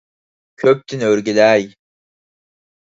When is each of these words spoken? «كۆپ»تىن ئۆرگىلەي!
«كۆپ»تىن 0.63 1.05
ئۆرگىلەي! 1.11 1.71